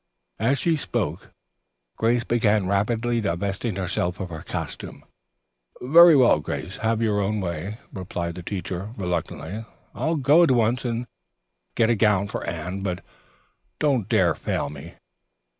[0.39, 1.29] As she spoke,
[1.95, 5.03] Grace began rapidly divesting herself of her costume.
[5.79, 9.63] "Very well, Grace, have your own way," replied the teacher reluctantly.
[9.93, 11.05] "I'll go at once and
[11.75, 12.81] get a gown for Anne.
[12.81, 13.03] But
[13.77, 14.95] don't dare to fail me."